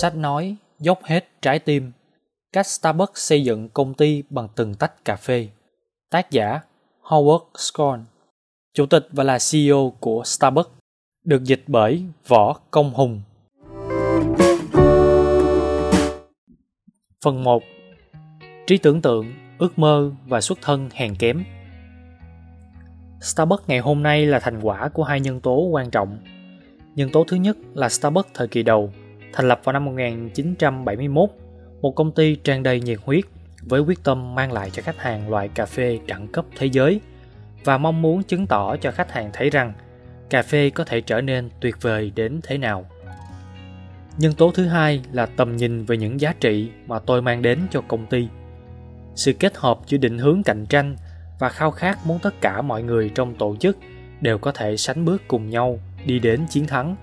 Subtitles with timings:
[0.00, 1.92] Sách nói dốc hết trái tim.
[2.52, 5.48] Cách Starbucks xây dựng công ty bằng từng tách cà phê.
[6.10, 6.60] Tác giả
[7.02, 8.04] Howard Scorn.
[8.74, 10.70] Chủ tịch và là CEO của Starbucks.
[11.24, 13.22] Được dịch bởi Võ Công Hùng.
[17.24, 17.62] Phần 1
[18.66, 21.44] Trí tưởng tượng, ước mơ và xuất thân hèn kém
[23.20, 26.18] Starbucks ngày hôm nay là thành quả của hai nhân tố quan trọng.
[26.94, 28.92] Nhân tố thứ nhất là Starbucks thời kỳ đầu,
[29.32, 31.30] thành lập vào năm 1971,
[31.80, 33.24] một công ty tràn đầy nhiệt huyết
[33.62, 37.00] với quyết tâm mang lại cho khách hàng loại cà phê đẳng cấp thế giới
[37.64, 39.72] và mong muốn chứng tỏ cho khách hàng thấy rằng
[40.30, 42.86] cà phê có thể trở nên tuyệt vời đến thế nào.
[44.18, 47.58] Nhân tố thứ hai là tầm nhìn về những giá trị mà tôi mang đến
[47.70, 48.28] cho công ty.
[49.14, 50.96] Sự kết hợp giữa định hướng cạnh tranh
[51.38, 53.78] và khao khát muốn tất cả mọi người trong tổ chức
[54.20, 56.96] đều có thể sánh bước cùng nhau đi đến chiến thắng.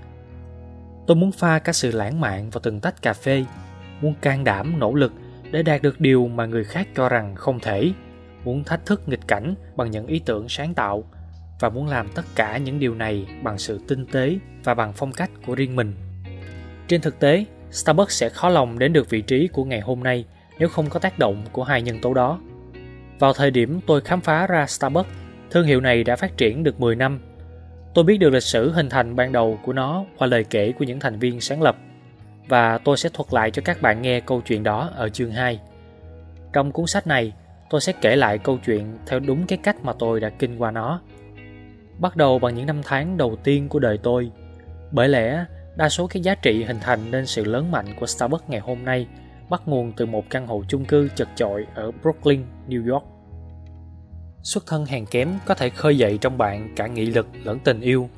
[1.07, 3.45] Tôi muốn pha cả sự lãng mạn vào từng tách cà phê,
[4.01, 5.13] muốn can đảm nỗ lực
[5.51, 7.91] để đạt được điều mà người khác cho rằng không thể,
[8.43, 11.03] muốn thách thức nghịch cảnh bằng những ý tưởng sáng tạo
[11.59, 15.12] và muốn làm tất cả những điều này bằng sự tinh tế và bằng phong
[15.12, 15.93] cách của riêng mình.
[16.87, 20.25] Trên thực tế, Starbucks sẽ khó lòng đến được vị trí của ngày hôm nay
[20.59, 22.40] nếu không có tác động của hai nhân tố đó.
[23.19, 25.09] Vào thời điểm tôi khám phá ra Starbucks,
[25.51, 27.19] thương hiệu này đã phát triển được 10 năm.
[27.96, 30.85] Tôi biết được lịch sử hình thành ban đầu của nó qua lời kể của
[30.85, 31.76] những thành viên sáng lập
[32.48, 35.60] và tôi sẽ thuật lại cho các bạn nghe câu chuyện đó ở chương 2.
[36.54, 37.34] Trong cuốn sách này,
[37.70, 40.71] tôi sẽ kể lại câu chuyện theo đúng cái cách mà tôi đã kinh qua
[40.71, 41.02] nó.
[41.99, 44.32] Bắt đầu bằng những năm tháng đầu tiên của đời tôi.
[44.91, 48.49] Bởi lẽ, đa số các giá trị hình thành nên sự lớn mạnh của Starbucks
[48.49, 49.07] ngày hôm nay–
[49.49, 53.04] bắt nguồn từ một căn hộ chung cư chật chội ở Brooklyn, New York.
[54.46, 57.82] Xuất thân hèn kém có thể khơi dậy trong bạn cả nghị lực lẫn tình
[57.82, 58.10] yêu.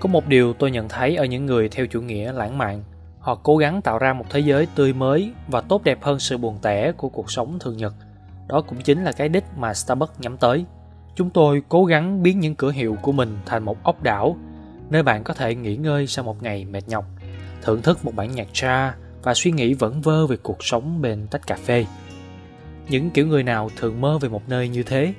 [0.00, 2.84] Có một điều tôi nhận thấy ở những người theo chủ nghĩa lãng mạn,
[3.18, 6.38] họ cố gắng tạo ra một thế giới tươi mới và tốt đẹp hơn sự
[6.38, 7.94] buồn tẻ của cuộc sống thường nhật.
[8.48, 10.64] Đó cũng chính là cái đích mà Starbucks nhắm tới.
[11.14, 14.36] Chúng tôi cố gắng biến những cửa hiệu của mình thành một ốc đảo,
[14.90, 17.04] nơi bạn có thể nghỉ ngơi sau một ngày mệt nhọc,
[17.62, 21.26] thưởng thức một bản nhạc cha và suy nghĩ vẩn vơ về cuộc sống bên
[21.30, 21.86] tách cà phê
[22.88, 25.14] những kiểu người nào thường mơ về một nơi như thế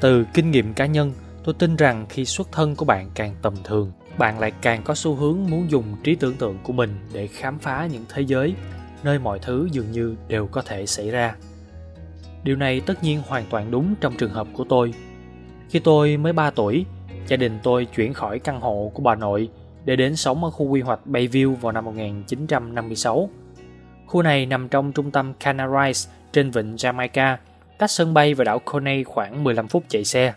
[0.00, 1.12] từ kinh nghiệm cá nhân,
[1.44, 4.94] tôi tin rằng khi xuất thân của bạn càng tầm thường, bạn lại càng có
[4.94, 8.54] xu hướng muốn dùng trí tưởng tượng của mình để khám phá những thế giới
[9.04, 11.34] nơi mọi thứ dường như đều có thể xảy ra
[12.44, 14.92] điều này tất nhiên hoàn toàn đúng trong trường hợp của tôi
[15.70, 16.84] khi tôi mới 3 tuổi,
[17.26, 19.48] gia đình tôi chuyển khỏi căn hộ của bà nội
[19.84, 23.30] để đến sống ở khu quy hoạch Bayview vào năm 1956.
[24.06, 27.36] Khu này nằm trong trung tâm Canarise trên vịnh Jamaica,
[27.78, 30.32] cách sân bay và đảo Coney khoảng 15 phút chạy xe.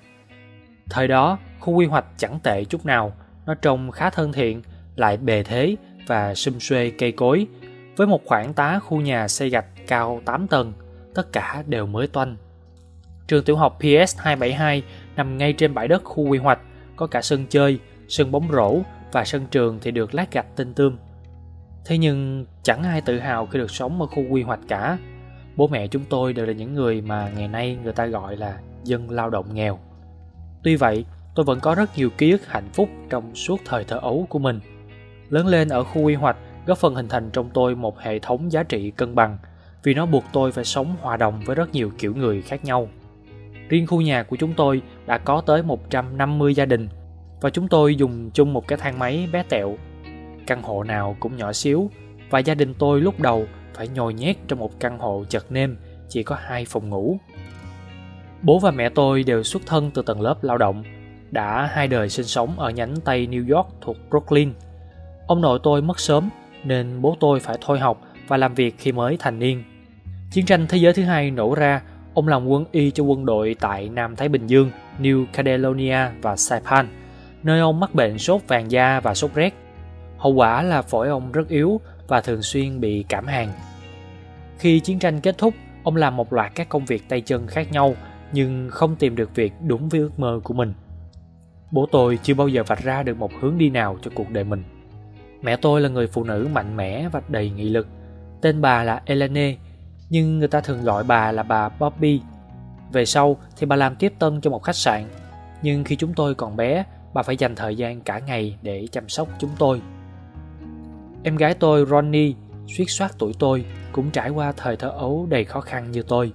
[0.89, 3.13] Thời đó, khu quy hoạch chẳng tệ chút nào,
[3.45, 4.61] nó trông khá thân thiện,
[4.95, 5.75] lại bề thế
[6.07, 7.47] và xum xuê cây cối,
[7.95, 10.73] với một khoảng tá khu nhà xây gạch cao 8 tầng,
[11.15, 12.37] tất cả đều mới toanh.
[13.27, 14.83] Trường tiểu học PS 272
[15.15, 16.59] nằm ngay trên bãi đất khu quy hoạch,
[16.95, 18.81] có cả sân chơi, sân bóng rổ
[19.11, 20.97] và sân trường thì được lát gạch tinh tươm.
[21.85, 24.97] Thế nhưng chẳng ai tự hào khi được sống ở khu quy hoạch cả.
[25.55, 28.59] Bố mẹ chúng tôi đều là những người mà ngày nay người ta gọi là
[28.83, 29.79] dân lao động nghèo.
[30.63, 31.05] Tuy vậy,
[31.35, 34.39] tôi vẫn có rất nhiều ký ức hạnh phúc trong suốt thời thơ ấu của
[34.39, 34.59] mình.
[35.29, 38.51] Lớn lên ở khu quy hoạch góp phần hình thành trong tôi một hệ thống
[38.51, 39.37] giá trị cân bằng
[39.83, 42.87] vì nó buộc tôi phải sống hòa đồng với rất nhiều kiểu người khác nhau.
[43.69, 46.89] Riêng khu nhà của chúng tôi đã có tới 150 gia đình
[47.41, 49.77] và chúng tôi dùng chung một cái thang máy bé tẹo.
[50.47, 51.89] Căn hộ nào cũng nhỏ xíu
[52.29, 55.77] và gia đình tôi lúc đầu phải nhồi nhét trong một căn hộ chật nêm
[56.09, 57.17] chỉ có hai phòng ngủ.
[58.41, 60.83] Bố và mẹ tôi đều xuất thân từ tầng lớp lao động,
[61.31, 64.53] đã hai đời sinh sống ở nhánh Tây New York thuộc Brooklyn.
[65.27, 66.29] Ông nội tôi mất sớm
[66.63, 69.63] nên bố tôi phải thôi học và làm việc khi mới thành niên.
[70.31, 71.81] Chiến tranh thế giới thứ hai nổ ra,
[72.13, 76.35] ông làm quân y cho quân đội tại Nam Thái Bình Dương, New Caledonia và
[76.35, 76.87] Saipan–
[77.43, 79.53] nơi ông mắc bệnh sốt vàng da và sốt rét.
[80.17, 83.51] Hậu quả là phổi ông rất yếu và thường xuyên bị cảm hàng.
[84.57, 85.53] Khi chiến tranh kết thúc,
[85.83, 87.95] ông làm một loạt các công việc tay chân khác nhau
[88.31, 90.73] nhưng không tìm được việc đúng với ước mơ của mình.
[91.71, 94.43] Bố tôi chưa bao giờ vạch ra được một hướng đi nào cho cuộc đời
[94.43, 94.63] mình.
[95.41, 97.87] Mẹ tôi là người phụ nữ mạnh mẽ và đầy nghị lực.
[98.41, 99.55] Tên bà là Elene,
[100.09, 102.21] nhưng người ta thường gọi bà là bà Bobby.
[102.91, 105.03] Về sau thì bà làm tiếp tân cho một khách sạn.
[105.61, 106.83] Nhưng khi chúng tôi còn bé,
[107.13, 109.81] bà phải dành thời gian cả ngày để chăm sóc chúng tôi.
[111.23, 112.33] Em gái tôi Ronnie,
[112.67, 116.31] suýt soát tuổi tôi, cũng trải qua thời thơ ấu đầy khó khăn như tôi.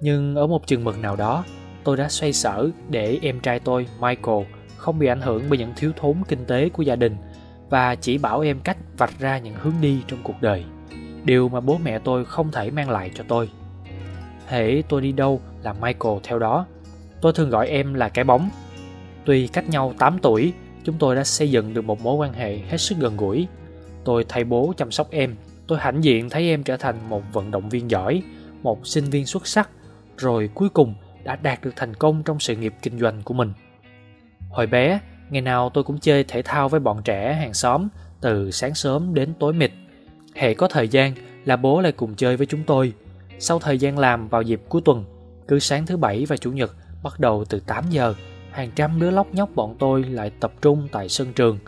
[0.00, 1.44] Nhưng ở một chừng mực nào đó,
[1.84, 4.44] tôi đã xoay sở để em trai tôi, Michael,
[4.76, 7.16] không bị ảnh hưởng bởi những thiếu thốn kinh tế của gia đình
[7.70, 10.64] và chỉ bảo em cách vạch ra những hướng đi trong cuộc đời.
[11.24, 13.50] Điều mà bố mẹ tôi không thể mang lại cho tôi.
[14.46, 16.66] Hễ tôi đi đâu là michael theo đó.
[17.20, 18.50] Tôi thường gọi em là cái bóng.
[19.24, 20.52] Tuy cách nhau 8 tuổi
[20.84, 23.46] chúng tôi đã xây dựng được một mối quan hệ hết sức gần gũi
[24.04, 25.34] tôi thay bố chăm sóc em.
[25.66, 28.22] Tôi hãnh diện thấy em trở thành một vận động viên giỏi,
[28.62, 29.70] một sinh viên xuất sắc,
[30.16, 33.52] rồi cuối cùng đã đạt được thành công trong sự nghiệp kinh doanh của mình.
[34.50, 37.88] Hồi bé, ngày nào tôi cũng chơi thể thao với bọn trẻ hàng xóm
[38.20, 39.70] từ sáng sớm đến tối mịt.
[40.34, 41.14] Hệ có thời gian
[41.44, 42.92] là bố lại cùng chơi với chúng tôi.
[43.38, 45.04] Sau thời gian làm vào dịp cuối tuần,
[45.48, 48.14] cứ sáng thứ bảy và chủ nhật bắt đầu từ 8 giờ,
[48.50, 51.58] hàng trăm đứa lóc nhóc bọn tôi lại tập trung tại sân trường.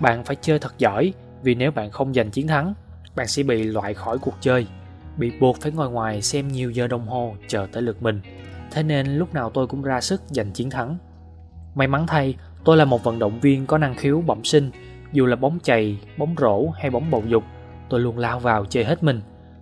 [0.00, 1.12] Bạn phải chơi thật giỏi
[1.42, 2.74] vì nếu bạn không giành chiến thắng,
[3.16, 4.66] bạn sẽ bị loại khỏi cuộc chơi,
[5.16, 8.20] bị buộc phải ngồi ngoài xem nhiều giờ đồng hồ chờ tới lượt mình.
[8.70, 10.98] Thế nên lúc nào tôi cũng ra sức giành chiến thắng.
[11.74, 14.70] May mắn thay, tôi là một vận động viên có năng khiếu bẩm sinh.
[15.12, 17.44] Dù là bóng chày, bóng rổ hay bóng bầu dục,
[17.88, 19.20] tôi luôn lao vào chơi hết mình,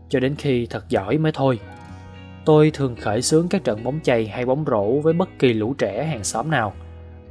[0.08, 1.58] cho đến khi thật giỏi mới thôi.
[2.44, 5.74] Tôi thường khởi xướng các trận bóng chày hay bóng rổ với bất kỳ lũ
[5.78, 6.72] trẻ hàng xóm nào,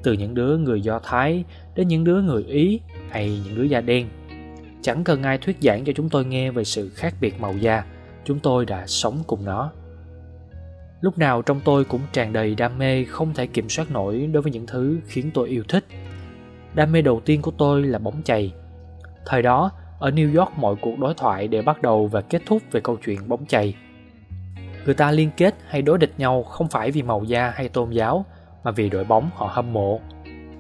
[0.04, 1.44] từ những đứa người do thái
[1.76, 4.08] đến những đứa người ý hay những đứa da đen
[4.86, 7.84] chẳng cần ai thuyết giảng cho chúng tôi nghe về sự khác biệt màu da,
[8.26, 9.72] chúng tôi đã sống cùng nó.
[11.02, 14.44] Lúc nào trong tôi cũng tràn đầy đam mê không thể kiểm soát nổi đối
[14.44, 15.86] với những thứ khiến tôi yêu thích.
[16.74, 18.54] Đam mê đầu tiên của tôi là bóng chày.
[19.26, 22.62] Thời đó, ở new york mọi cuộc đối thoại đều bắt đầu và kết thúc
[22.72, 23.76] về câu chuyện bóng chày.
[24.86, 27.90] Người ta liên kết hay đối địch nhau không phải vì màu da hay tôn
[27.90, 28.26] giáo,
[28.64, 30.00] mà vì đội bóng họ hâm mộ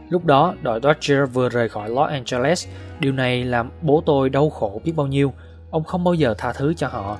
[0.09, 2.67] lúc đó đội Dodger vừa rời khỏi Los Angeles
[2.99, 5.33] điều này làm bố tôi đau khổ biết bao nhiêu
[5.69, 7.17] ông không bao giờ tha thứ cho họ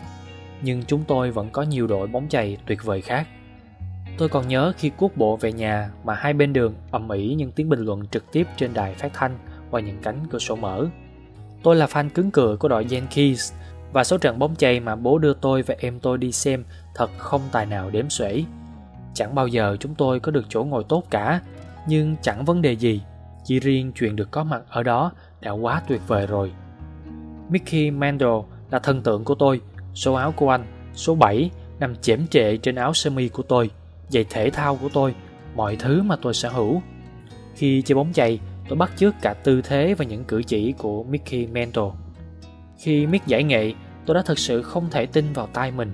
[0.62, 3.28] nhưng chúng tôi vẫn có nhiều đội bóng chày tuyệt vời khác.
[4.18, 7.52] Tôi còn nhớ khi cuốc bộ về nhà mà hai bên đường ầm ĩ những
[7.52, 9.38] tiếng bình luận trực tiếp trên đài phát thanh
[9.72, 10.86] qua những cánh cửa sổ mở.
[11.64, 13.54] Tôi là fan cứng cựa của đội Yankees
[13.94, 16.64] và số trận bóng chày mà bố đưa tôi và em tôi đi xem
[16.96, 18.44] thật không tài nào đếm xuể.
[19.14, 21.42] Chẳng bao giờ chúng tôi có được chỗ ngồi tốt cả,
[21.88, 23.02] nhưng chẳng vấn đề gì,
[23.44, 25.12] chỉ riêng chuyện được có mặt ở đó
[25.42, 26.52] đã quá tuyệt vời rồi.
[27.50, 28.42] Mickey Mantle
[28.72, 29.62] là thần tượng của tôi
[29.96, 31.50] Số áo của anh, số 7,
[31.80, 33.70] nằm chễm trệ trên áo sơ mi của tôi,
[34.10, 35.16] giày thể thao của tôi,
[35.56, 36.82] mọi thứ mà tôi sở hữu.
[37.56, 38.40] Khi chơi bóng chày,
[38.70, 41.90] tôi bắt chước cả tư thế và những cử chỉ của Mickey Mantle.
[42.78, 43.74] Khi Mick giải nghệ,
[44.06, 45.92] tôi đã thực sự không thể tin vào tay mình.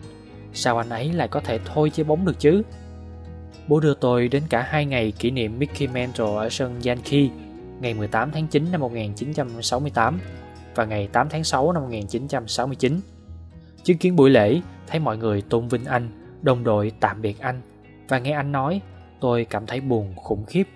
[0.54, 2.62] Sao anh ấy lại có thể thôi chơi bóng được chứ?
[3.72, 7.30] Bố đưa tôi đến cả hai ngày kỷ niệm Mickey Mantle ở sân Yankee,
[7.82, 10.20] ngày 18 tháng 9 năm 1968
[10.76, 13.00] và ngày 8 tháng 6 năm 1969.
[13.84, 16.10] Chứng kiến buổi lễ, thấy mọi người tôn vinh anh,
[16.42, 17.62] đồng đội tạm biệt anh
[18.08, 18.82] và nghe anh nói,
[19.20, 20.68] tôi cảm thấy buồn khủng khiếp.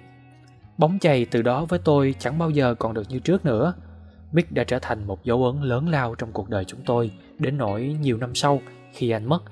[0.77, 3.73] Bóng chày từ đó với tôi chẳng bao giờ còn được như trước nữa.
[4.31, 7.57] Mick đã trở thành một dấu ấn lớn lao trong cuộc đời chúng tôi, đến
[7.57, 8.61] nỗi nhiều năm sau
[8.93, 9.43] khi anh mất.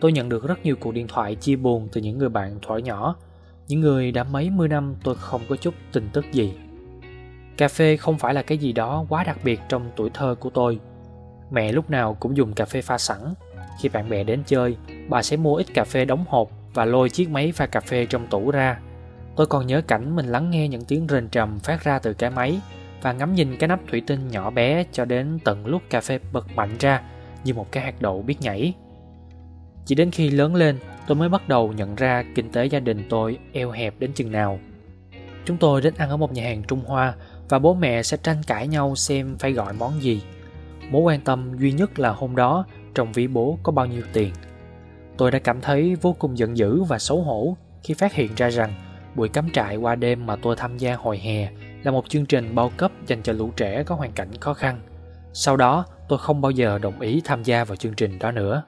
[0.00, 2.76] Tôi nhận được rất nhiều cuộc điện thoại chia buồn từ những người bạn thuở
[2.76, 3.16] nhỏ,
[3.68, 6.52] những người đã mấy mươi năm tôi không có chút tin tức gì.
[7.56, 10.50] Cà phê không phải là cái gì đó quá đặc biệt trong tuổi thơ của
[10.50, 10.80] tôi,
[11.50, 13.18] Mẹ lúc nào cũng dùng cà phê pha sẵn.
[13.80, 14.76] Khi bạn bè đến chơi,
[15.08, 18.06] bà sẽ mua ít cà phê đóng hộp và lôi chiếc máy pha cà phê
[18.06, 18.80] trong tủ ra.
[19.36, 22.30] Tôi còn nhớ cảnh mình lắng nghe những tiếng rền trầm phát ra từ cái
[22.30, 22.60] máy
[23.02, 26.18] và ngắm nhìn cái nắp thủy tinh nhỏ bé cho đến tận lúc cà phê
[26.32, 27.02] bật mạnh ra
[27.44, 28.74] như một cái hạt đậu biết nhảy.
[29.86, 33.06] Chỉ đến khi lớn lên, tôi mới bắt đầu nhận ra kinh tế gia đình
[33.10, 34.58] tôi eo hẹp đến chừng nào.
[35.44, 37.14] Chúng tôi đến ăn ở một nhà hàng Trung Hoa
[37.48, 40.22] và bố mẹ sẽ tranh cãi nhau xem phải gọi món gì.
[40.90, 42.64] Mối quan tâm duy nhất là hôm đó
[42.94, 44.32] trong ví bố có bao nhiêu tiền.
[45.16, 48.48] Tôi đã cảm thấy vô cùng giận dữ và xấu hổ khi phát hiện ra
[48.48, 48.72] rằng
[49.14, 51.48] buổi cắm trại qua đêm mà tôi tham gia hồi hè
[51.82, 54.80] là một chương trình bao cấp dành cho lũ trẻ có hoàn cảnh khó khăn.
[55.32, 58.62] Sau đó tôi không bao giờ đồng ý tham gia vào chương trình đó nữa.